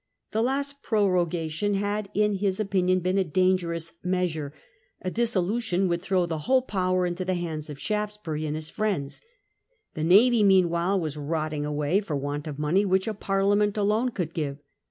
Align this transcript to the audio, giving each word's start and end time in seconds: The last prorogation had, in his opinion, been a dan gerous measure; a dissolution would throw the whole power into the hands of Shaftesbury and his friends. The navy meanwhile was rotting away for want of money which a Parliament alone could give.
The 0.31 0.41
last 0.41 0.81
prorogation 0.81 1.75
had, 1.75 2.09
in 2.15 2.37
his 2.39 2.59
opinion, 2.59 3.01
been 3.01 3.19
a 3.19 3.23
dan 3.23 3.55
gerous 3.59 3.91
measure; 4.03 4.51
a 5.03 5.11
dissolution 5.11 5.87
would 5.89 6.01
throw 6.01 6.25
the 6.25 6.39
whole 6.39 6.63
power 6.63 7.05
into 7.05 7.23
the 7.23 7.35
hands 7.35 7.69
of 7.69 7.77
Shaftesbury 7.77 8.47
and 8.47 8.55
his 8.55 8.71
friends. 8.71 9.21
The 9.93 10.03
navy 10.03 10.41
meanwhile 10.41 10.99
was 10.99 11.17
rotting 11.17 11.65
away 11.65 11.99
for 12.01 12.15
want 12.15 12.47
of 12.47 12.57
money 12.57 12.83
which 12.83 13.07
a 13.07 13.13
Parliament 13.13 13.77
alone 13.77 14.09
could 14.09 14.33
give. 14.33 14.57